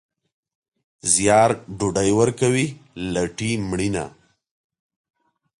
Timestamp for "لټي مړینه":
3.13-4.05